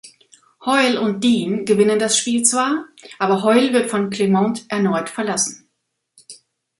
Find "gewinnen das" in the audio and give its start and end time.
1.63-2.17